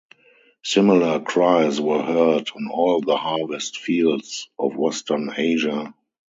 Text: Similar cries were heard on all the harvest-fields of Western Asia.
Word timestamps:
Similar 0.63 1.19
cries 1.19 1.79
were 1.79 2.01
heard 2.01 2.49
on 2.55 2.69
all 2.71 3.01
the 3.01 3.17
harvest-fields 3.17 4.49
of 4.57 4.75
Western 4.75 5.31
Asia. 5.37 5.93